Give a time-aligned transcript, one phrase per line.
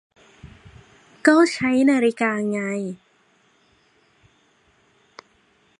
[1.27, 2.59] ก็ใช้นาฬิกาไง